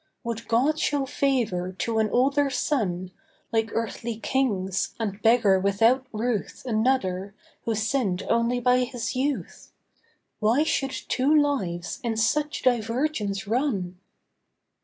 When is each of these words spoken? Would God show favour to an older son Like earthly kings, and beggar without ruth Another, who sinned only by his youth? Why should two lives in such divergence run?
Would 0.23 0.47
God 0.47 0.79
show 0.79 1.05
favour 1.05 1.73
to 1.73 1.99
an 1.99 2.09
older 2.09 2.49
son 2.49 3.11
Like 3.51 3.69
earthly 3.73 4.17
kings, 4.17 4.95
and 4.99 5.21
beggar 5.21 5.59
without 5.59 6.07
ruth 6.11 6.63
Another, 6.65 7.35
who 7.65 7.75
sinned 7.75 8.23
only 8.27 8.59
by 8.59 8.79
his 8.79 9.15
youth? 9.15 9.71
Why 10.39 10.63
should 10.63 10.89
two 10.89 11.37
lives 11.39 11.99
in 12.01 12.17
such 12.17 12.63
divergence 12.63 13.45
run? 13.47 13.99